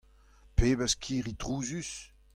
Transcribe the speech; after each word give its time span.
Pebezh 0.55 0.97
kirri 1.03 1.33
trouzus! 1.41 1.91